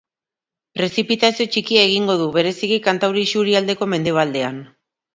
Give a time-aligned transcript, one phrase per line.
[0.79, 4.63] Prezipitazio txikia egingo du, bereziki kantauri isurialdeko mendebaldean.